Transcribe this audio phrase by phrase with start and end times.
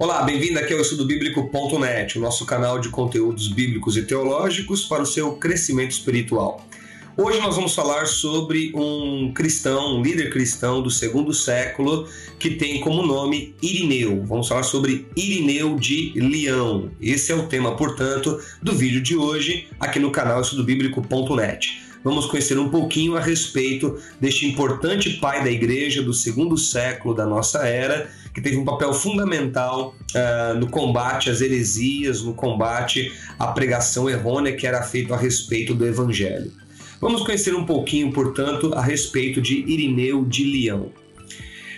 [0.00, 5.06] Olá, bem-vindo aqui ao EstudoBíblico.net, o nosso canal de conteúdos bíblicos e teológicos para o
[5.06, 6.64] seu crescimento espiritual.
[7.16, 12.06] Hoje nós vamos falar sobre um cristão, um líder cristão do segundo século
[12.38, 14.24] que tem como nome Irineu.
[14.24, 16.92] Vamos falar sobre Irineu de Leão.
[17.00, 22.58] Esse é o tema, portanto, do vídeo de hoje aqui no canal EstudoBíblico.net vamos conhecer
[22.58, 28.10] um pouquinho a respeito deste importante pai da igreja do segundo século da nossa era,
[28.38, 34.54] que teve um papel fundamental uh, no combate às heresias, no combate à pregação errônea
[34.54, 36.52] que era feito a respeito do evangelho.
[37.00, 40.92] Vamos conhecer um pouquinho, portanto, a respeito de Irineu de Leão.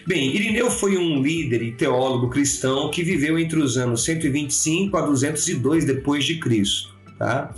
[0.07, 5.01] Bem, Irineu foi um líder e teólogo cristão que viveu entre os anos 125 a
[5.03, 7.55] 202 depois de Cristo, tá?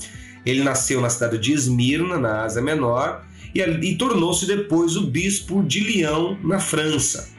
[0.46, 5.62] Ele nasceu na cidade de Esmirna, na Ásia Menor, e, e tornou-se depois o bispo
[5.62, 7.32] de Lyon, na França.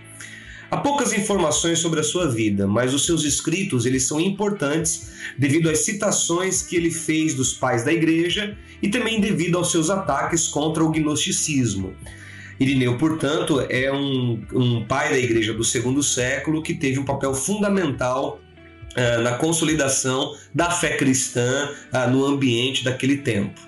[0.74, 5.70] Há poucas informações sobre a sua vida, mas os seus escritos eles são importantes devido
[5.70, 10.48] às citações que ele fez dos pais da igreja e também devido aos seus ataques
[10.48, 11.94] contra o gnosticismo.
[12.60, 17.36] Irineu, portanto, é um, um pai da igreja do segundo século que teve um papel
[17.36, 18.42] fundamental
[18.98, 23.62] uh, na consolidação da fé cristã uh, no ambiente daquele tempo.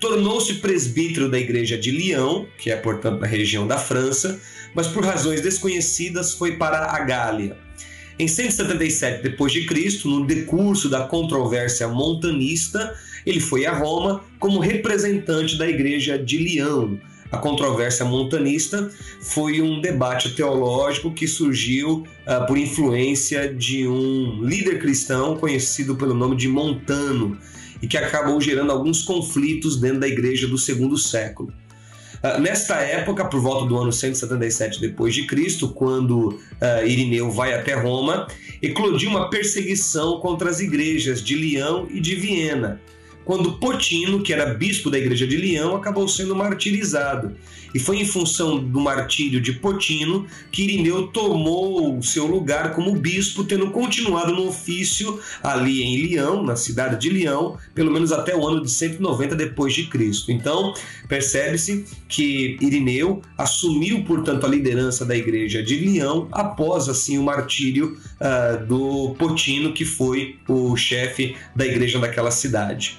[0.00, 4.40] Tornou-se presbítero da igreja de Lyon, que é, portanto, na região da França,
[4.74, 7.56] mas por razões desconhecidas foi para a Gália.
[8.18, 15.66] Em 177 d.C., no decurso da controvérsia montanista, ele foi a Roma como representante da
[15.66, 16.98] igreja de Lyon,
[17.32, 24.80] a controvérsia montanista foi um debate teológico que surgiu uh, por influência de um líder
[24.80, 27.38] cristão conhecido pelo nome de Montano
[27.80, 31.52] e que acabou gerando alguns conflitos dentro da igreja do segundo século.
[32.22, 37.54] Uh, nesta época, por volta do ano 177 depois de Cristo, quando uh, Irineu vai
[37.54, 38.26] até Roma,
[38.60, 42.80] eclodiu uma perseguição contra as igrejas de Leão e de Viena,
[43.30, 47.36] quando Potino, que era bispo da igreja de Leão, acabou sendo martirizado.
[47.72, 52.92] E foi em função do martírio de Potino que Irineu tomou o seu lugar como
[52.96, 58.34] bispo, tendo continuado no ofício ali em Leão, na cidade de Leão, pelo menos até
[58.34, 60.32] o ano de 190 depois de Cristo.
[60.32, 60.74] Então,
[61.08, 67.96] percebe-se que Irineu assumiu, portanto, a liderança da igreja de Leão após assim o martírio
[68.20, 72.98] uh, do Potino, que foi o chefe da igreja daquela cidade.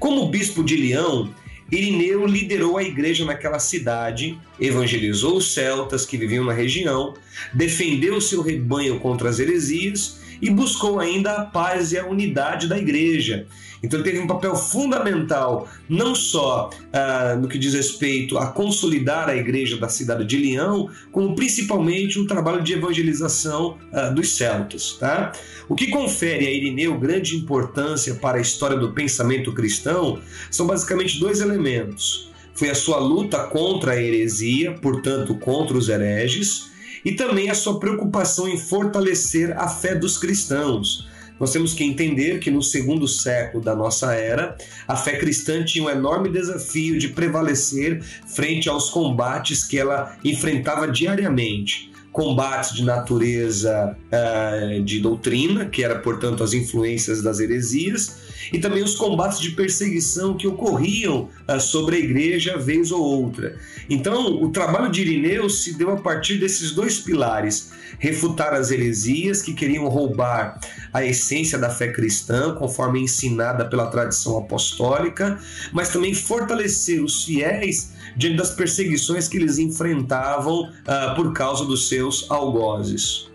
[0.00, 1.28] Como bispo de Leão,
[1.70, 7.12] Irineu liderou a igreja naquela cidade, evangelizou os celtas que viviam na região,
[7.52, 12.78] defendeu seu rebanho contra as heresias e buscou ainda a paz e a unidade da
[12.78, 13.46] igreja.
[13.82, 19.28] Então ele teve um papel fundamental, não só ah, no que diz respeito a consolidar
[19.28, 24.92] a igreja da cidade de Leão, como principalmente o trabalho de evangelização ah, dos celtas.
[24.92, 25.32] Tá?
[25.68, 30.20] O que confere a Irineu grande importância para a história do pensamento cristão
[30.50, 32.30] são basicamente dois elementos.
[32.54, 36.70] Foi a sua luta contra a heresia, portanto, contra os hereges,
[37.04, 41.08] e também a sua preocupação em fortalecer a fé dos cristãos.
[41.40, 44.56] Nós temos que entender que no segundo século da nossa era,
[44.86, 50.86] a fé cristã tinha um enorme desafio de prevalecer frente aos combates que ela enfrentava
[50.86, 58.58] diariamente combates de natureza uh, de doutrina, que era, portanto, as influências das heresias, e
[58.58, 63.56] também os combates de perseguição que ocorriam uh, sobre a igreja vez ou outra.
[63.88, 69.40] Então, o trabalho de Irineu se deu a partir desses dois pilares: refutar as heresias
[69.40, 70.58] que queriam roubar
[70.92, 75.38] a essência da fé cristã, conforme ensinada pela tradição apostólica,
[75.72, 81.88] mas também fortalecer os fiéis diante das perseguições que eles enfrentavam uh, por causa dos
[82.00, 83.28] seus algozes.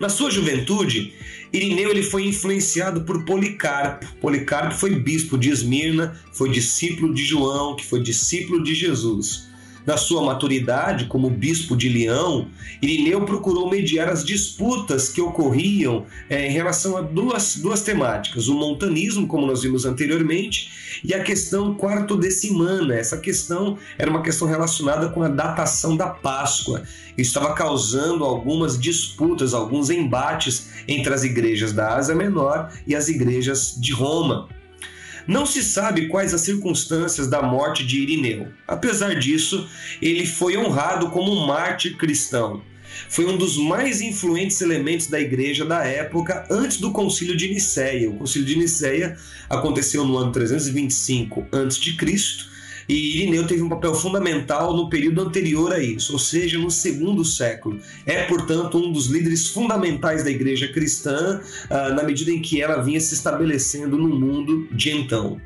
[0.00, 1.12] Na sua juventude,
[1.52, 4.06] Irineu ele foi influenciado por Policarpo.
[4.18, 9.45] Policarpo foi bispo de Esmirna, foi discípulo de João, que foi discípulo de Jesus.
[9.86, 12.48] Na sua maturidade como bispo de Leão,
[12.82, 18.54] Irineu procurou mediar as disputas que ocorriam é, em relação a duas, duas temáticas: o
[18.54, 22.96] montanismo, como nós vimos anteriormente, e a questão quartodecimana.
[22.96, 26.82] Essa questão era uma questão relacionada com a datação da Páscoa.
[27.16, 33.08] Isso estava causando algumas disputas, alguns embates entre as igrejas da Ásia Menor e as
[33.08, 34.48] igrejas de Roma.
[35.26, 38.48] Não se sabe quais as circunstâncias da morte de Irineu.
[38.66, 39.68] Apesar disso,
[40.00, 42.62] ele foi honrado como um mártir cristão.
[43.08, 48.08] Foi um dos mais influentes elementos da igreja da época antes do Concílio de Nicéia.
[48.08, 49.16] O Concílio de Nicéia
[49.50, 52.55] aconteceu no ano 325 a.C
[52.88, 57.24] e Irineu teve um papel fundamental no período anterior a isso, ou seja, no segundo
[57.24, 57.80] século.
[58.04, 62.82] É, portanto, um dos líderes fundamentais da igreja cristã, uh, na medida em que ela
[62.82, 65.40] vinha se estabelecendo no mundo de então.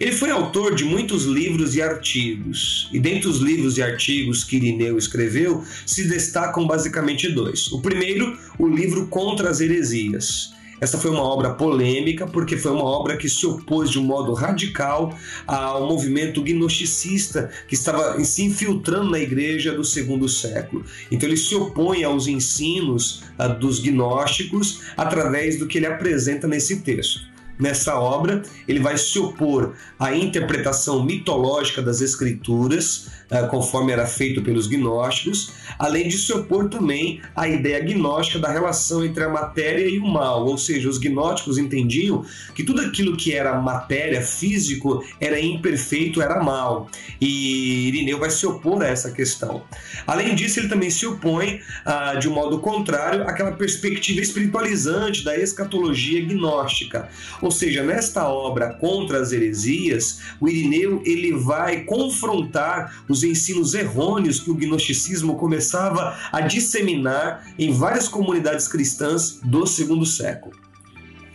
[0.00, 4.56] Ele foi autor de muitos livros e artigos, e dentre os livros e artigos que
[4.56, 7.70] Irineu escreveu, se destacam basicamente dois.
[7.70, 10.52] O primeiro, o livro Contra as Heresias.
[10.82, 14.34] Essa foi uma obra polêmica, porque foi uma obra que se opôs de um modo
[14.34, 20.84] radical ao movimento gnosticista que estava se infiltrando na igreja do segundo século.
[21.08, 26.80] Então ele se opõe aos ensinos uh, dos gnósticos através do que ele apresenta nesse
[26.80, 34.06] texto nessa obra, ele vai se opor à interpretação mitológica das escrituras, eh, conforme era
[34.06, 39.28] feito pelos gnósticos, além de se opor também à ideia gnóstica da relação entre a
[39.28, 44.20] matéria e o mal, ou seja, os gnósticos entendiam que tudo aquilo que era matéria,
[44.20, 46.88] físico, era imperfeito, era mal.
[47.20, 49.64] E Irineu vai se opor a essa questão.
[50.06, 55.36] Além disso, ele também se opõe, ah, de um modo contrário, àquela perspectiva espiritualizante da
[55.38, 57.08] escatologia gnóstica,
[57.42, 64.38] ou seja, nesta obra contra as heresias, o Irineu ele vai confrontar os ensinos errôneos
[64.38, 70.54] que o gnosticismo começava a disseminar em várias comunidades cristãs do segundo século.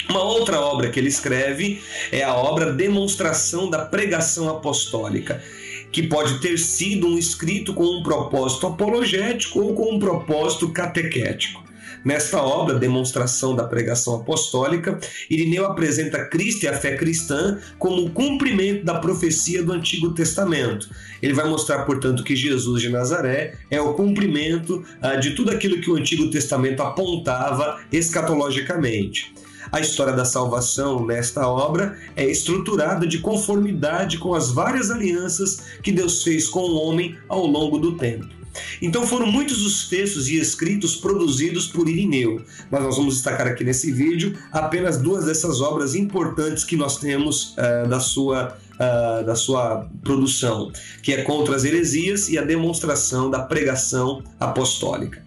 [0.10, 1.82] Uma outra obra que ele escreve
[2.12, 5.44] é a obra Demonstração da Pregação Apostólica,
[5.92, 11.68] que pode ter sido um escrito com um propósito apologético ou com um propósito catequético.
[12.04, 15.00] Nesta obra, Demonstração da Pregação Apostólica,
[15.30, 20.90] Irineu apresenta Cristo e a fé cristã como o cumprimento da profecia do Antigo Testamento.
[21.22, 25.82] Ele vai mostrar, portanto, que Jesus de Nazaré é o cumprimento ah, de tudo aquilo
[25.82, 29.34] que o Antigo Testamento apontava escatologicamente.
[29.72, 35.92] A história da salvação nesta obra é estruturada de conformidade com as várias alianças que
[35.92, 38.37] Deus fez com o homem ao longo do tempo.
[38.82, 43.64] Então foram muitos os textos e escritos produzidos por Irineu, mas nós vamos destacar aqui
[43.64, 49.36] nesse vídeo apenas duas dessas obras importantes que nós temos uh, da sua Uh, da
[49.36, 50.72] sua produção,
[51.02, 55.27] que é contra as heresias e a demonstração da pregação apostólica.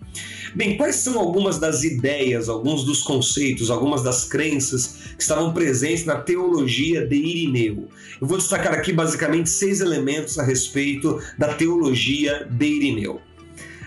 [0.54, 6.04] Bem, quais são algumas das ideias, alguns dos conceitos, algumas das crenças que estavam presentes
[6.04, 7.88] na teologia de Irineu?
[8.20, 13.20] Eu vou destacar aqui basicamente seis elementos a respeito da teologia de Irineu.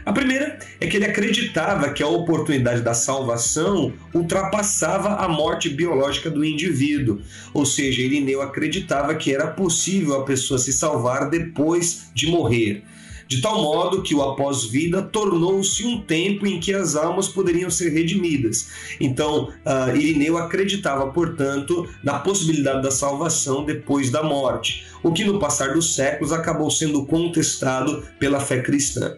[0.05, 6.29] A primeira é que ele acreditava que a oportunidade da salvação ultrapassava a morte biológica
[6.29, 7.21] do indivíduo,
[7.53, 12.83] ou seja, Irineu acreditava que era possível a pessoa se salvar depois de morrer
[13.27, 17.89] de tal modo que o após-vida tornou-se um tempo em que as almas poderiam ser
[17.89, 18.69] redimidas.
[18.99, 25.39] Então, uh, Irineu acreditava, portanto, na possibilidade da salvação depois da morte, o que no
[25.39, 29.17] passar dos séculos acabou sendo contestado pela fé cristã.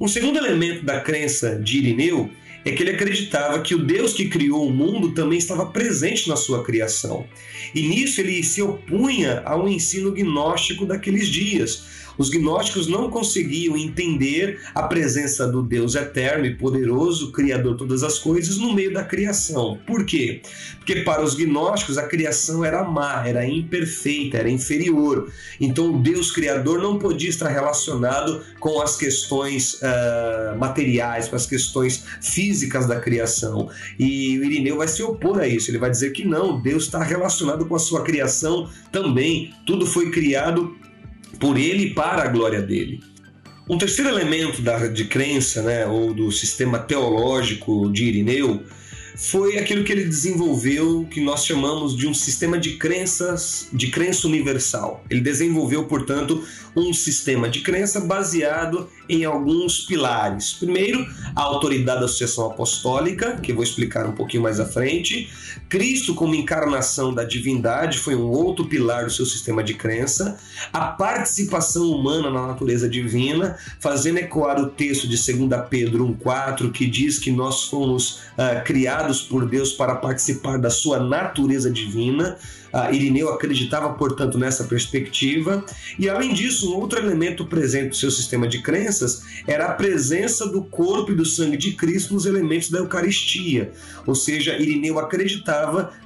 [0.00, 2.30] Um segundo elemento da crença de Irineu
[2.64, 6.36] é que ele acreditava que o Deus que criou o mundo também estava presente na
[6.36, 7.26] sua criação.
[7.74, 11.84] E nisso ele se opunha ao ensino gnóstico daqueles dias,
[12.18, 18.02] os gnósticos não conseguiam entender a presença do Deus eterno e poderoso, criador de todas
[18.02, 19.78] as coisas, no meio da criação.
[19.86, 20.42] Por quê?
[20.78, 25.30] Porque para os gnósticos a criação era má, era imperfeita, era inferior.
[25.60, 31.46] Então o Deus criador não podia estar relacionado com as questões uh, materiais, com as
[31.46, 33.68] questões físicas da criação.
[33.98, 35.70] E o Irineu vai se opor a isso.
[35.70, 39.54] Ele vai dizer que não, Deus está relacionado com a sua criação também.
[39.66, 40.76] Tudo foi criado
[41.38, 43.00] por ele e para a glória dele.
[43.68, 48.64] Um terceiro elemento da, de crença, né, ou do sistema teológico de Irineu,
[49.20, 54.28] foi aquilo que ele desenvolveu, que nós chamamos de um sistema de crenças, de crença
[54.28, 55.04] universal.
[55.10, 60.52] Ele desenvolveu, portanto, um sistema de crença baseado em alguns pilares.
[60.52, 61.04] Primeiro,
[61.34, 65.28] a autoridade da sucessão apostólica, que eu vou explicar um pouquinho mais à frente.
[65.68, 70.38] Cristo como encarnação da divindade foi um outro pilar do seu sistema de crença.
[70.72, 76.86] A participação humana na natureza divina, fazendo ecoar o texto de 2 Pedro 1,4, que
[76.86, 82.38] diz que nós fomos uh, criados por Deus para participar da sua natureza divina.
[82.72, 85.64] Uh, Irineu acreditava, portanto, nessa perspectiva.
[85.98, 90.46] E, além disso, um outro elemento presente no seu sistema de crenças era a presença
[90.46, 93.72] do corpo e do sangue de Cristo nos elementos da Eucaristia.
[94.06, 95.57] Ou seja, Irineu acreditava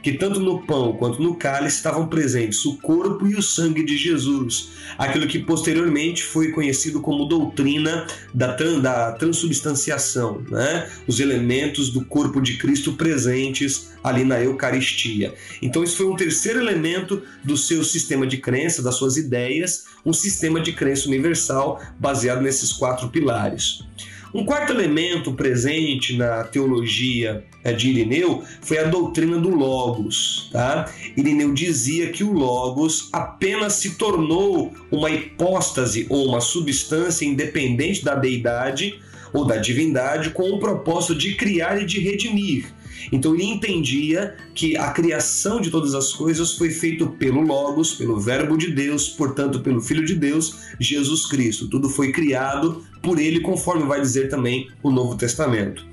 [0.02, 3.96] que tanto no pão quanto no cálice estavam presentes o corpo e o sangue de
[3.96, 10.88] Jesus, aquilo que posteriormente foi conhecido como doutrina da, da transubstanciação, né?
[11.06, 15.34] os elementos do corpo de Cristo presentes ali na Eucaristia.
[15.60, 19.84] Então, isso foi um terceiro terceiro elemento do seu sistema de crença, das suas ideias,
[20.04, 23.84] um sistema de crença universal baseado nesses quatro pilares.
[24.34, 30.48] Um quarto elemento presente na teologia é, de Irineu foi a doutrina do Logos.
[30.50, 30.90] Tá?
[31.14, 38.14] Irineu dizia que o Logos apenas se tornou uma hipóstase ou uma substância independente da
[38.14, 38.98] deidade
[39.34, 42.72] ou da divindade com o propósito de criar e de redimir.
[43.10, 48.20] Então ele entendia que a criação de todas as coisas foi feita pelo Logos, pelo
[48.20, 51.68] Verbo de Deus, portanto pelo Filho de Deus, Jesus Cristo.
[51.68, 55.92] Tudo foi criado por ele, conforme vai dizer também o Novo Testamento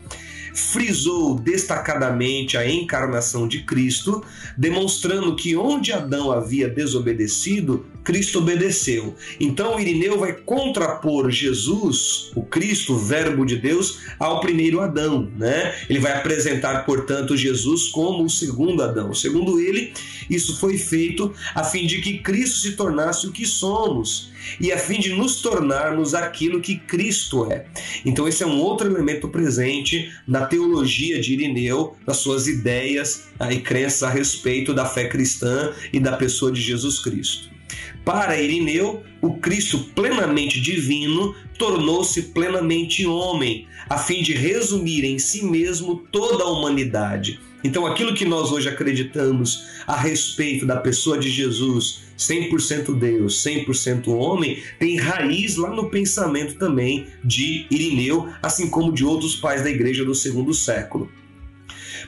[0.54, 4.24] frisou destacadamente a encarnação de Cristo,
[4.58, 9.14] demonstrando que onde Adão havia desobedecido, Cristo obedeceu.
[9.40, 15.76] Então Irineu vai contrapor Jesus, o Cristo, o Verbo de Deus, ao primeiro Adão, né?
[15.88, 19.14] Ele vai apresentar, portanto, Jesus como o segundo Adão.
[19.14, 19.94] Segundo ele,
[20.28, 24.78] isso foi feito a fim de que Cristo se tornasse o que somos e a
[24.80, 27.66] fim de nos tornarmos aquilo que Cristo é.
[28.04, 33.60] Então esse é um outro elemento presente na teologia de Irineu, nas suas ideias e
[33.60, 37.59] crenças a respeito da fé cristã e da pessoa de Jesus Cristo.
[38.04, 45.44] Para Irineu, o Cristo plenamente divino tornou-se plenamente homem, a fim de resumir em si
[45.44, 47.40] mesmo toda a humanidade.
[47.64, 54.08] Então, aquilo que nós hoje acreditamos a respeito da pessoa de Jesus, 100% Deus, 100%
[54.08, 59.70] homem, tem raiz lá no pensamento também de Irineu, assim como de outros pais da
[59.70, 61.12] igreja do segundo século.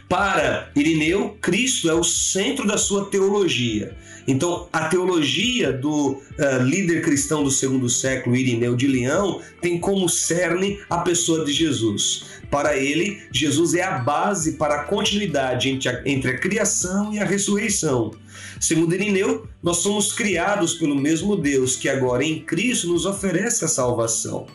[0.07, 3.95] Para Irineu, Cristo é o centro da sua teologia.
[4.27, 10.07] Então, a teologia do uh, líder cristão do segundo século, Irineu de Leão, tem como
[10.07, 12.25] cerne a pessoa de Jesus.
[12.49, 17.19] Para ele, Jesus é a base para a continuidade entre a, entre a criação e
[17.19, 18.11] a ressurreição.
[18.59, 23.67] Segundo Irineu, nós somos criados pelo mesmo Deus que agora em Cristo nos oferece a
[23.67, 24.45] salvação.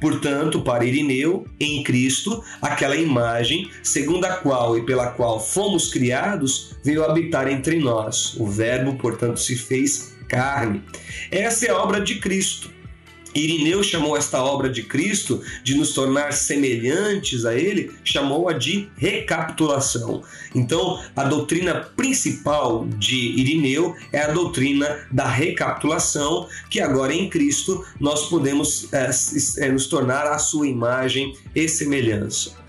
[0.00, 6.76] Portanto, para Irineu, em Cristo, aquela imagem, segundo a qual e pela qual fomos criados,
[6.84, 8.34] veio habitar entre nós.
[8.38, 10.82] O Verbo, portanto, se fez carne.
[11.30, 12.70] Essa é a obra de Cristo.
[13.34, 20.22] Irineu chamou esta obra de Cristo, de nos tornar semelhantes a Ele, chamou-a de recapitulação.
[20.54, 27.84] Então, a doutrina principal de Irineu é a doutrina da recapitulação, que agora em Cristo
[27.98, 32.62] nós podemos é, nos tornar a sua imagem e semelhança.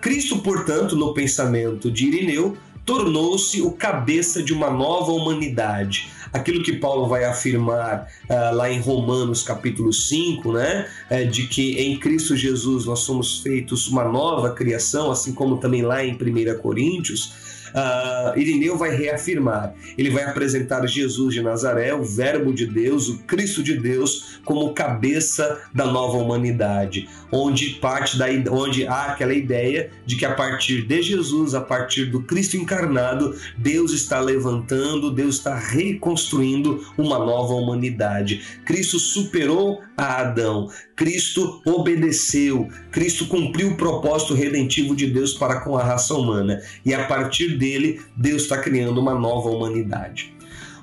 [0.00, 6.10] Cristo, portanto, no pensamento de Irineu, tornou-se o cabeça de uma nova humanidade.
[6.32, 10.88] Aquilo que Paulo vai afirmar uh, lá em Romanos capítulo 5, né?
[11.08, 15.82] É, de que em Cristo Jesus nós somos feitos uma nova criação, assim como também
[15.82, 19.74] lá em 1 Coríntios uh, Irineu vai reafirmar.
[19.96, 24.72] Ele vai apresentar Jesus de Nazaré, o Verbo de Deus, o Cristo de Deus, como
[24.72, 30.82] cabeça da nova humanidade, onde parte da onde há aquela ideia de que a partir
[30.82, 37.54] de Jesus, a partir do Cristo encarnado, Deus está levantando, Deus está reconstruindo uma nova
[37.54, 38.42] humanidade.
[38.64, 40.70] Cristo superou a Adão.
[40.94, 46.94] Cristo obedeceu, Cristo cumpriu o propósito redentivo de Deus para com a raça humana e
[46.94, 50.32] a partir dele Deus está criando uma nova humanidade.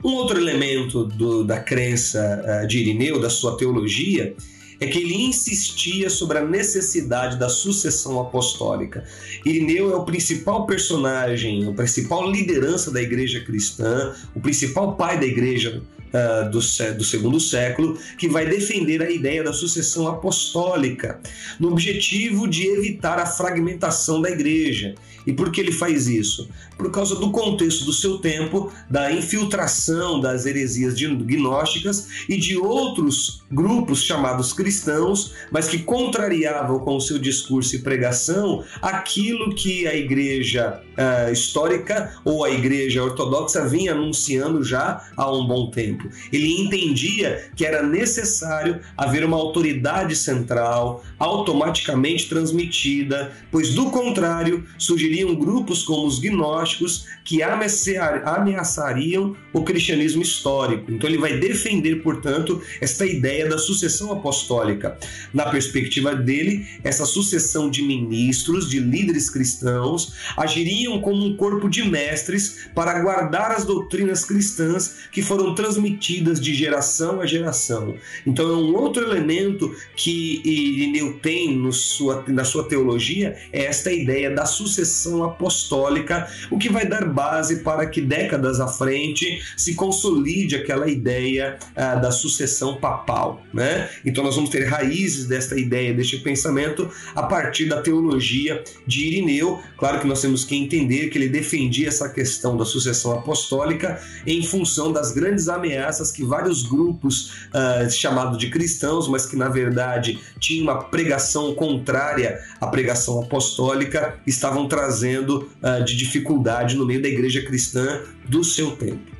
[0.04, 4.36] Um outro elemento do, da crença uh, de Irineu, da sua teologia,
[4.80, 9.06] é que ele insistia sobre a necessidade da sucessão apostólica.
[9.46, 15.26] Irineu é o principal personagem, a principal liderança da igreja cristã, o principal pai da
[15.26, 15.82] igreja
[16.16, 16.60] uh, do,
[16.98, 21.20] do segundo século, que vai defender a ideia da sucessão apostólica,
[21.60, 24.96] no objetivo de evitar a fragmentação da igreja.
[25.26, 26.48] E por que ele faz isso?
[26.78, 33.44] Por causa do contexto do seu tempo, da infiltração das heresias gnósticas e de outros
[33.52, 39.96] grupos chamados cristãos, mas que contrariavam com o seu discurso e pregação aquilo que a
[39.96, 46.05] igreja uh, histórica ou a igreja ortodoxa vinha anunciando já há um bom tempo.
[46.32, 55.34] Ele entendia que era necessário haver uma autoridade central automaticamente transmitida, pois do contrário surgiriam
[55.36, 60.92] grupos como os gnósticos que ameaçariam o cristianismo histórico.
[60.92, 64.98] Então ele vai defender, portanto, esta ideia da sucessão apostólica.
[65.34, 71.84] Na perspectiva dele, essa sucessão de ministros, de líderes cristãos, agiriam como um corpo de
[71.84, 77.96] mestres para guardar as doutrinas cristãs que foram transmitidas de geração a geração.
[78.26, 83.92] Então é um outro elemento que Irineu tem no sua, na sua teologia, é esta
[83.92, 89.76] ideia da sucessão apostólica, o que vai dar base para que décadas à frente se
[89.76, 93.44] consolide aquela ideia ah, da sucessão papal.
[93.54, 93.90] Né?
[94.06, 99.62] Então nós vamos ter raízes desta ideia, deste pensamento, a partir da teologia de Irineu.
[99.78, 104.44] Claro que nós temos que entender que ele defendia essa questão da sucessão apostólica em
[104.44, 105.75] função das grandes ameaças
[106.12, 112.40] que vários grupos uh, chamados de cristãos, mas que na verdade tinham uma pregação contrária
[112.60, 118.72] à pregação apostólica, estavam trazendo uh, de dificuldade no meio da igreja cristã do seu
[118.72, 119.12] tempo.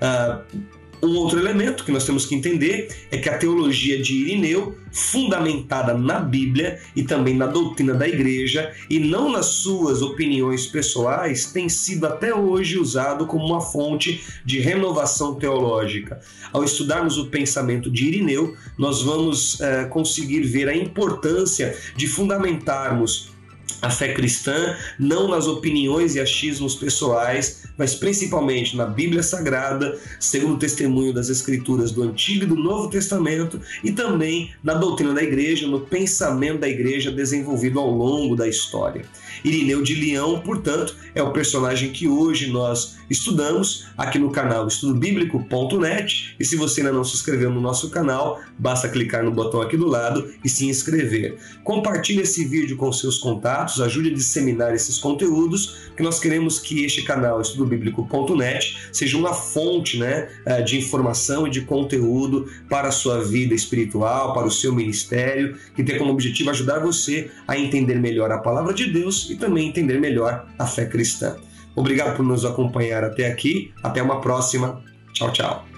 [0.00, 4.78] Uh, um outro elemento que nós temos que entender é que a teologia de Irineu,
[4.92, 11.46] fundamentada na Bíblia e também na doutrina da igreja, e não nas suas opiniões pessoais,
[11.46, 16.20] tem sido até hoje usado como uma fonte de renovação teológica.
[16.52, 23.32] Ao estudarmos o pensamento de Irineu, nós vamos é, conseguir ver a importância de fundamentarmos
[23.80, 30.54] a fé cristã, não nas opiniões e achismos pessoais, mas principalmente na Bíblia Sagrada, segundo
[30.54, 35.22] o testemunho das Escrituras do Antigo e do Novo Testamento, e também na doutrina da
[35.22, 39.04] igreja, no pensamento da igreja desenvolvido ao longo da história.
[39.44, 46.34] Irineu de Leão, portanto, é o personagem que hoje nós estudamos aqui no canal estudobíblico.net.
[46.38, 49.76] E se você ainda não se inscreveu no nosso canal, basta clicar no botão aqui
[49.76, 51.36] do lado e se inscrever.
[51.64, 56.84] Compartilhe esse vídeo com seus contatos, ajude a disseminar esses conteúdos, que nós queremos que
[56.84, 60.28] este canal estudobíblico.net seja uma fonte né,
[60.64, 65.82] de informação e de conteúdo para a sua vida espiritual, para o seu ministério, que
[65.82, 69.98] tem como objetivo ajudar você a entender melhor a palavra de Deus e também entender
[69.98, 71.36] melhor a fé cristã.
[71.74, 73.72] Obrigado por nos acompanhar até aqui.
[73.82, 74.82] Até uma próxima.
[75.14, 75.71] Tchau, tchau.